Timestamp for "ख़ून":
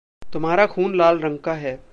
0.65-0.95